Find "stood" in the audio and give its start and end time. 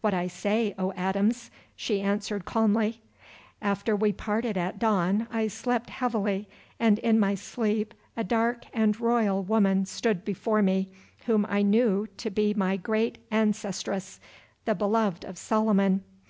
9.84-10.24